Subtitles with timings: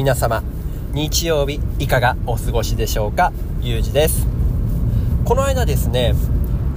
[0.00, 0.42] 皆様
[0.94, 3.34] 日曜日いかがお過ごしでしょうか？
[3.60, 4.26] ゆうじです。
[5.26, 6.14] この間ですね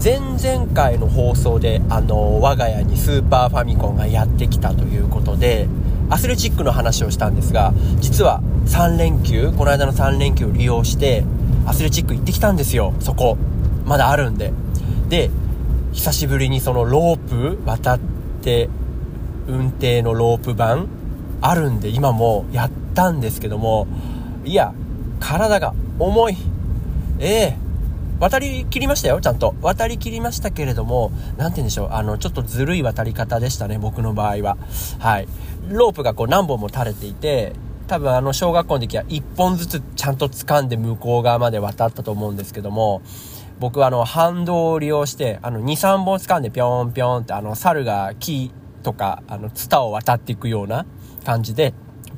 [0.04, 5.70] 前々回の放送であの我が家にスーパーファミコンがやってきたということで
[6.10, 11.24] アスレチックの話をしたんですが実は3連休この間の3連休を利用して
[11.66, 12.94] アスレチック行ってきたんですよ。
[13.00, 13.38] そこ。
[13.86, 14.52] まだあるんで。
[15.08, 15.32] で
[15.94, 18.00] 久しぶりにそのロープ渡っ
[18.42, 18.70] て
[19.48, 20.90] 運転のロープ版
[21.40, 23.88] あるんで今もやったんですけども
[24.46, 24.74] いや
[25.20, 26.38] 体が重い
[27.20, 27.64] ええ
[28.20, 29.54] 渡り切りましたよ、ちゃんと。
[29.62, 34.58] 渡り切りましたけれども、なんて言うんでしょう、あの、ちょっとずるい渡り方でしたね、僕の場合は。
[35.00, 35.28] はい。
[35.70, 37.52] ロープがこう何本も垂れていて、
[37.88, 43.02] 多分あの小学校の時は1本ずつちゃんと掴んで向こう側まで渡ったと思うんですけども、
[43.60, 48.52] 僕はあの反動を利用して、あの2、3本掴んでぴょんぴょんってあの猿が木
[48.84, 50.86] とか、あのツタを渡っていくような
[51.26, 51.74] 感じで、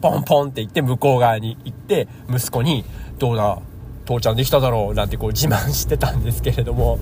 [0.05, 2.85] ポンポンって行って向こう側に行って、息子に、
[3.17, 3.59] どうだ、
[4.05, 6.99] 父ちゃんできただろうなんてこう自慢してたんですけれども、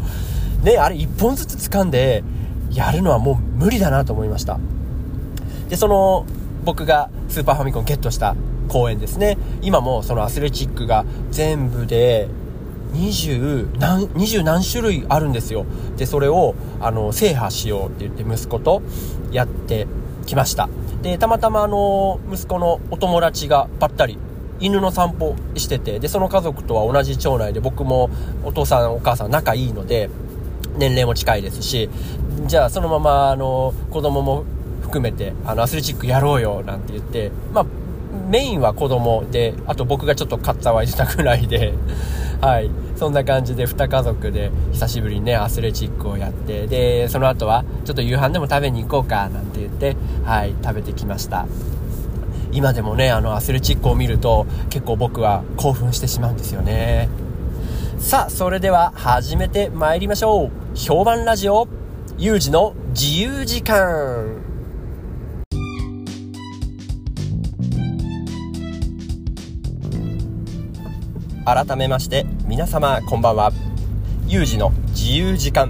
[0.64, 2.24] ね、あれ1本ずつ掴んで
[2.72, 4.58] やるのはもう無理だなと思いました。
[5.68, 6.26] で、その
[6.64, 8.38] 僕がスーパーファミコンゲットした
[8.70, 9.38] 公園ですね。
[9.62, 12.30] 今もそのアスレチックが全部で
[12.94, 15.66] 20何、20何種類あるんですよ。
[15.98, 18.82] で、それを、あの、制覇しようって言って息子と
[19.32, 19.88] やって
[20.26, 20.70] きました。
[21.04, 24.18] で、たまたまあの、息子のお友達がばったり
[24.60, 28.10] 犬の散歩してて、で、その家族とは同じ町内で、僕も
[28.46, 30.10] お父さんお母さん仲いいので、
[30.78, 31.90] 年齢も近いですし、
[32.46, 34.46] じゃあそのまま、あの、子供も
[34.82, 37.66] 含めて、あの、アスレチックやろうよ、なんて言って、まあ、
[38.30, 41.74] メインは子供で、あと僕がちょっとかっさわいてたぐらいで、
[42.42, 42.70] はい。
[42.96, 51.46] そんな感じで2家族で久しぶりにね、アスレチックをやって、で、その後はちょっと夕飯でも食べに行こうか、なんて言って、はい、食べてきました。
[52.52, 57.10] 今でもね、あのアスレチックを見ると結構僕は興奮してしまうんですよね。
[57.98, 60.52] さあ、それでは始めて参りましょう。
[60.76, 61.68] 評判ラジオ、
[62.18, 64.43] 有事の自由時間。
[71.46, 73.52] 改めまして皆様こんばんは。
[74.28, 75.70] 有事の自由時間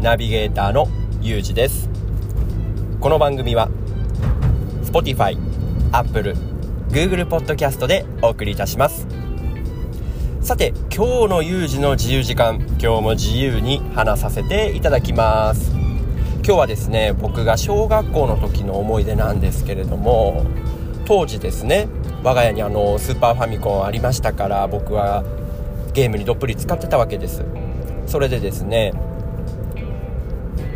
[0.00, 0.88] ナビゲーターの
[1.20, 1.90] ゆうじです。
[3.00, 3.68] この番組は
[4.82, 5.36] Spotify
[5.92, 6.34] Apple、
[6.88, 9.06] Google Podcast でお送りいたします。
[10.40, 15.70] さて、今日の有事の自由時間、今日も自由に話させていただきます。
[16.42, 20.46] 今日はですね、僕が小学校の時の思い出なんですけれども、
[21.10, 21.88] 当時ですね、
[22.22, 25.24] 我が家にあのスーパーファミコンありましたから僕は
[25.92, 27.44] ゲームにどっぷり使ってたわけです。
[28.06, 28.92] それでですね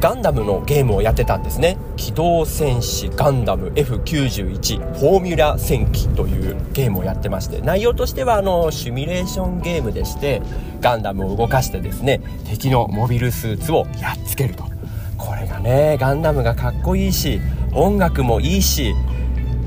[0.00, 1.76] ガンダムのゲームをやってたんですね。
[1.96, 10.42] 機動戦士ガンダム F91 フォーミュラ戦記というゲームをやってまして内容としてはあのシミュレーションゲームでして
[10.80, 12.20] ガンダムを動かしてですね
[12.50, 14.64] 敵のモビルスーツをやっつけると。
[15.16, 17.40] これがねガンダムがかっこいいし
[17.72, 18.96] 音楽もいいし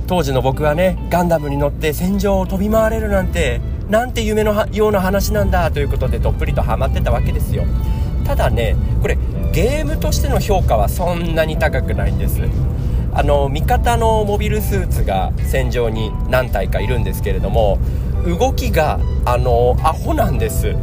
[0.07, 3.59] 当時の僕はねガンダムに乗って戦場を飛び回れるなんて
[3.89, 7.63] なんて夢のような話なんだということでどっぷりとハマってたわけですよ。
[8.25, 9.17] ただねこれ
[9.53, 12.41] ゲームとしての評価はそんなに高くないんです。
[13.13, 17.79] あの味方のモビルスーツが戦場に何体かいるんですけれども
[18.25, 20.75] 動きがあのアホなんです。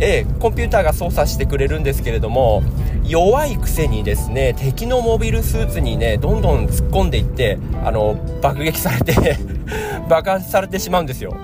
[0.00, 2.62] えコンピューターが操作してくれるんですけれども
[3.08, 9.38] 弱いくせにですね敵のモビルスーツにねどんどん突っ込んでいってあの爆撃されて
[10.08, 11.36] 爆発されてしまうんですよ。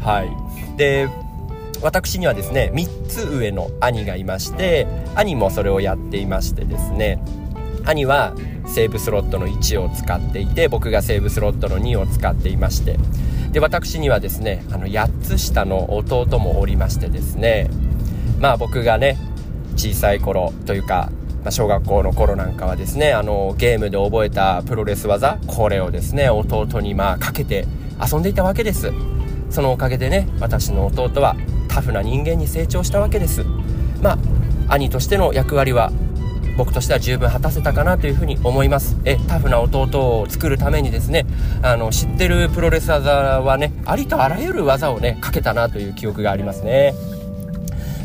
[0.00, 0.76] はい。
[0.76, 1.08] で
[1.82, 7.22] 私にはですね3つ上の兄がいまして兄もそれをやっていましてですね
[7.84, 8.34] 兄は
[8.66, 12.98] セーブスロットの1を使っていて僕がセーブスロットの2を使っていまして
[13.52, 17.68] で私にはですねあの8つ下の弟もおりましてですね
[18.40, 19.18] まあ僕がね
[19.76, 21.10] 小さい頃というか、
[21.42, 27.66] まあ、小学校の頃なんかはですねあのゲームで覚えたプロレス技これをですね弟にまあかけて
[28.00, 28.92] 遊んでいたわけです。
[29.50, 31.36] そのおかげでね私の弟は
[31.68, 33.44] タフな人間に成長したわけです。
[34.02, 34.18] まあ
[34.74, 35.92] 兄としての役割は
[36.56, 38.96] 僕としては十分果たせたかなというふうに思います。
[39.04, 41.26] えタフな弟を作るためにですね
[41.62, 46.94] あの知ってるプロレス技はねありとあらゆる技をねかけたなという記憶がありますね。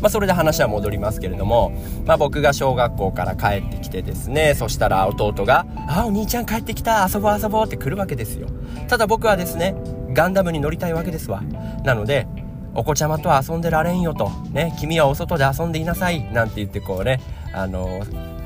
[0.02, 1.72] まあ、それで話は戻りますけれども、
[2.06, 8.48] まあ、僕が小学校から帰ってきてですね、そしたら弟が、あ、お兄ちゃん帰ってきた、遊ぼう遊ぼうって来るわけですよ。
[8.88, 9.76] ただ僕はですね、
[10.14, 11.42] ガンダムに乗りたいわけですわ。
[11.84, 12.28] なので、
[12.76, 17.20] お子ちゃまと遊んでられんよと、ね、君はお外で遊んでいなさい、なんて言ってこうね、
[17.54, 18.02] あの、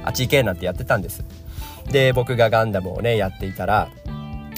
[0.06, 1.24] あっち行けなんてやってたんです。
[1.92, 3.90] で、僕がガンダムをね、やっていたら、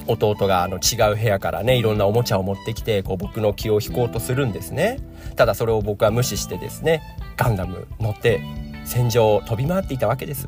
[0.07, 4.99] 弟があの違う部屋からねいろんなおもちゃを持ってきてこう僕の気を引こうとするんですね。
[5.35, 7.01] ただそれを僕は無視してですね
[7.37, 8.41] ガンダム乗って
[8.85, 10.47] 戦場を飛び回っていたわけです。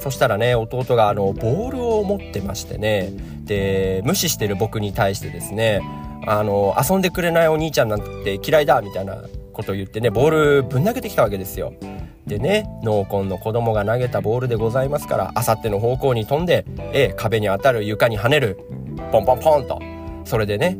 [0.00, 3.12] そしたらね弟があのボールを持ってましてね
[3.44, 5.80] で無視してる僕に対してですね
[6.26, 9.22] あの遊んでくれないお兄ちゃんなんて嫌いだみたいな
[9.52, 11.74] ことを言ってねボールぶん投げてきたわけですよ。
[12.26, 18.58] でね濃紺の子供が投げたボールでございますからあさっての方向に飛んで、え壁に当たる床に跳ねる
[19.10, 19.80] ポンポンポンと。
[20.24, 20.78] それでね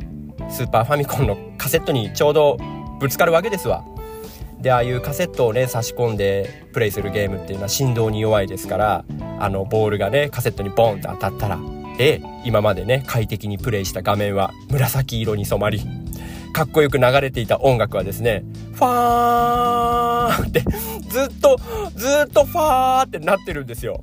[0.49, 2.57] スーパーファミコンのカセットにちょうど
[2.99, 3.83] ぶつかるわけですわ。
[4.59, 9.05] でああいうカセットをね差し込んでプレイするゲームっていうのは振動に弱いですから
[9.39, 11.59] あのボールがねカセットにボンって当たったら
[11.99, 15.81] え今までね快適にプレイした画面は紫色に染まり
[16.53, 20.63] かっこよく流れていた音楽はですねファーって
[21.09, 21.57] ずっと
[21.95, 24.01] ずっとファーってなってるんですよ。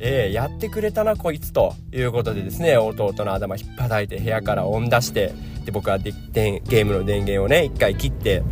[0.00, 5.34] えー、やってくれたなこいつということでですね弟の頭引っ叩いて部屋から音出して
[5.64, 8.44] で僕はでゲームの電源をね一回切って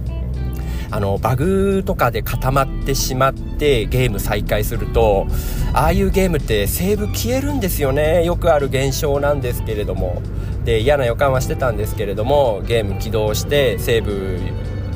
[0.91, 5.29] あのバグとかで固まってしまってゲーム再開すると
[5.73, 10.23] ああいうゲームってセーブ消えるんですよねよくある現象なんですけれども
[10.67, 14.39] で嫌な予感はしてたんですけれどもゲーム起動してセーブ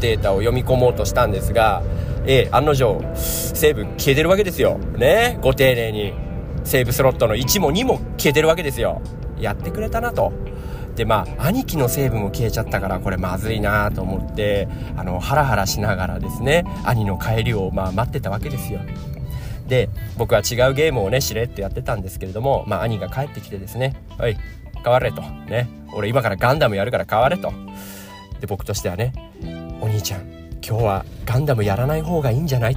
[0.00, 1.82] データを読み込もうとしたんですが、
[2.26, 4.78] え案の定セーブ消えてるわけですよ。
[4.78, 5.38] ね？
[5.40, 6.12] ご丁寧に。
[6.64, 9.00] セーブスロットの1も2も消えてるわけですよ。
[9.38, 10.32] やってくれたなと。
[10.96, 18.80] でまあ兄貴のセーブも消えちゃったからこれまずいなと思ってあのハラハラしながらですね兄の帰りをまあ待ってたわけですよ。
[19.68, 19.88] で
[20.18, 24.36] 僕は違うゲームをねしれっとやってたんですけれども、まあ、兄が帰ってきてですね「おい。
[24.82, 25.68] 変われ」と「ね。
[25.92, 27.52] 俺今からガンダムやるから変われ」と。
[28.40, 29.12] で僕としてはね
[29.82, 30.22] 「お兄ちゃん
[30.66, 32.72] 今日はガンダムやらない方がいいんじゃない？
[32.72, 32.76] 違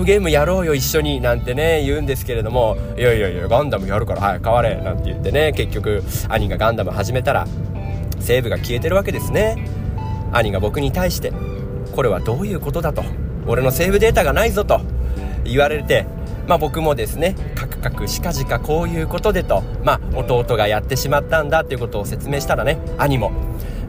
[0.00, 7.46] うゲームやろうよ一緒になんてね言うんですけれどもいやいやいやガンダムやるからはい変われなんて言ってね結局兄がガンダム始めたら
[8.20, 9.56] セーブが消えてるわけですね。
[10.32, 11.32] 兄が僕に対して
[11.94, 13.02] これはどういうことだと。
[13.46, 14.80] 俺のセーブデータがないぞと
[15.44, 16.04] 言われて
[16.48, 23.30] まあ、僕もですねカクカクしかじかこういうことでと、まあ、弟がやってしまったんだっていうことを説明したらね兄も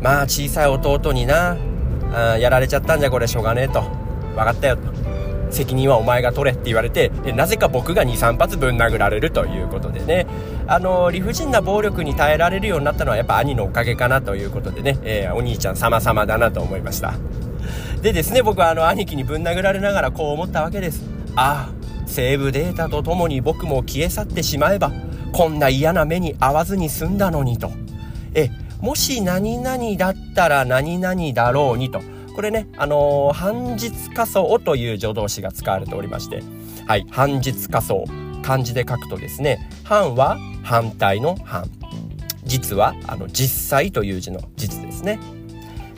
[0.02, 1.58] まあ小さい弟にな
[2.14, 5.10] あやられちゃったんじゃこれしょうがねえと分かったよと
[5.52, 10.28] 責任はお前が取れって言われてなぜか僕が23発ぶん殴られるということでね
[10.68, 17.16] あの理不尽な暴力に耐えられるようになったのはやっぱ兄のおかげかなということでね、えー、お兄ちゃん様々だなと思いました。
[18.02, 21.04] でですね僕はあの兄貴にぶん殴られながらこう思ったわけです。
[21.36, 21.79] ああ
[22.10, 24.92] セーブデータとともに僕も消え去ってしまえば
[25.32, 27.72] こんな嫌な目に遭わずに済んだのにと
[28.34, 28.50] え
[28.82, 32.02] もし何々だったら何々だろうにと。
[32.34, 36.42] これね、あのー、反日仮想という助動詞が使われておりまして、
[36.88, 38.06] はい、反日仮想。
[38.42, 41.70] 漢字で書くとですね、反は反対の反。
[42.46, 45.20] 実は、あの、実際という字の実ですね。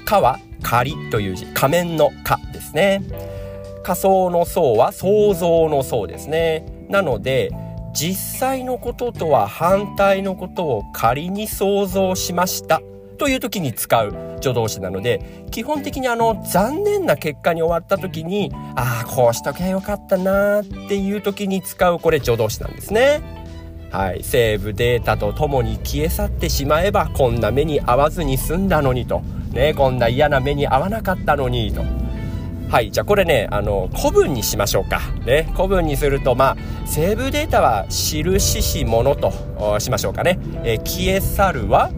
[0.03, 3.03] かは仮という字、仮面のかですね。
[3.83, 6.65] 仮想の層は想像の層ですね。
[6.89, 7.51] なので、
[7.93, 12.81] 実際のこととは反対のことを仮に想像しました
[13.17, 23.21] という時に使う助動詞なので基本的にあの残念な結果に終わった時にああこうしときゃよかったなっていう時に使うこれ助動詞なんですね。
[23.91, 29.19] はい、セーブデータとともに消え去ってしまえばこんな目に遭わずに済んだのにと、
[29.51, 32.00] ね、こんな嫌な目に遭わなかったのにと。
[32.71, 32.89] はい。
[32.89, 35.01] じゃあこれね、あの、古文にしましょうか。
[35.25, 35.51] ね。
[35.57, 39.33] 古文にすると、まあ、セーブデータは印しものと
[39.81, 40.39] しましょうかね。
[40.63, 41.91] えー、消え去るは、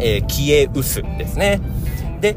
[0.00, 1.60] えー、消え薄ですね。
[2.20, 2.36] で、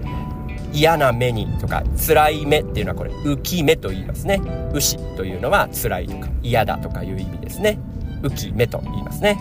[0.72, 4.40] 嫌な目にとか、辛い目っていうのはこれ、浮き目と言いますね。
[4.74, 7.80] 牛というのは辛いとか嫌だとかいう意味ですね。
[8.22, 9.40] 浮き目と言いますね。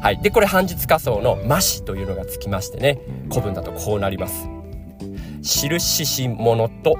[0.00, 0.22] はい。
[0.22, 4.48] で、これ、半日仮想のましというのがつきましてね、古文だとこうなります。
[5.42, 6.96] 印しものと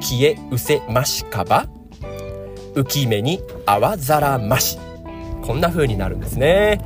[0.00, 1.66] 消えうせましかば
[2.74, 4.78] 憂き目にあわざらまし
[5.42, 6.80] こんな風になるんですね。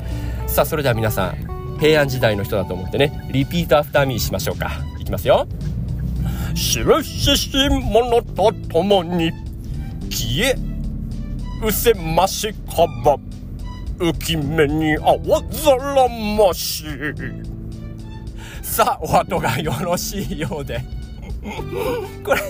[0.47, 4.71] さあそれでは皆さん平安時代の人だと思ってね repeat after me しましょうか。
[5.01, 5.47] いきますよ
[6.55, 9.33] 印しものとともに
[10.11, 10.57] 消え
[11.65, 13.17] うせましかば
[13.99, 16.85] 憂き目にあわざらまし
[18.63, 20.85] さあお後がよろしいようで。
[22.25, 22.41] これ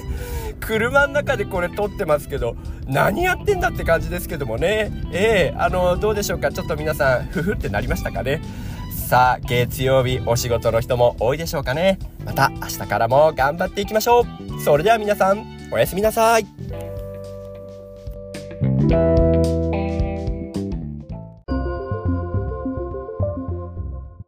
[0.62, 4.90] 車の中でこれ撮ってますけど何やってんだって感じですけどもね。
[5.12, 6.50] ええー、あのどうでしょうか。
[6.50, 8.40] ちょっと皆さんふふってなりましたかね。
[9.08, 11.98] さあ月曜日お仕事の人も多いでしょうかね。
[12.24, 14.26] また明日からも頑張っていきましょう。
[14.64, 16.46] それでは皆さんおやすみなさい。